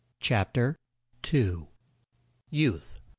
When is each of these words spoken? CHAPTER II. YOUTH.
CHAPTER 0.19 0.77
II. 1.31 1.67
YOUTH. 2.49 2.99